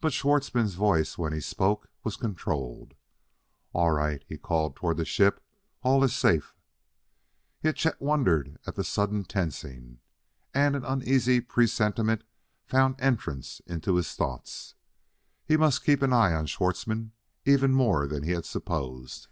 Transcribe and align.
But 0.00 0.12
Schwartzmann's 0.12 0.74
voice, 0.74 1.16
when 1.16 1.32
he 1.32 1.38
spoke, 1.40 1.88
was 2.02 2.16
controlled. 2.16 2.94
"All 3.72 3.92
right," 3.92 4.24
he 4.26 4.36
called 4.36 4.74
toward 4.74 4.96
the 4.96 5.04
ship; 5.04 5.40
"all 5.84 6.02
iss 6.02 6.12
safe." 6.14 6.56
Yet 7.62 7.76
Chet 7.76 8.00
wondered 8.02 8.58
at 8.66 8.74
that 8.74 8.82
sudden 8.82 9.22
tensing, 9.22 10.00
and 10.52 10.74
an 10.74 10.84
uneasy 10.84 11.40
presentiment 11.40 12.24
found 12.64 12.96
entrance 12.98 13.60
to 13.82 13.94
his 13.94 14.16
thoughts. 14.16 14.74
He 15.44 15.56
must 15.56 15.84
keep 15.84 16.02
an 16.02 16.12
eye 16.12 16.32
on 16.34 16.46
Schwartzmann, 16.46 17.12
even 17.44 17.72
more 17.72 18.08
than 18.08 18.24
he 18.24 18.32
had 18.32 18.46
supposed. 18.46 19.28